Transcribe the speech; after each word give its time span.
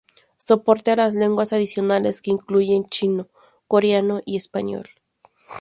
Soporte 0.37 0.89
a 0.89 0.95
las 0.95 1.13
lenguas 1.13 1.53
adicionales 1.53 2.23
que 2.23 2.31
incluyen 2.31 2.87
chino, 2.87 3.27
coreano, 3.67 4.23
y 4.25 4.35
español. 4.35 4.89